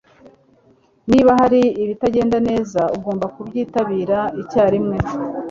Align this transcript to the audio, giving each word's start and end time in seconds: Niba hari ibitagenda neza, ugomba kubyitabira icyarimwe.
Niba 1.09 1.31
hari 1.39 1.61
ibitagenda 1.83 2.37
neza, 2.49 2.81
ugomba 2.97 3.25
kubyitabira 3.35 4.19
icyarimwe. 4.41 4.97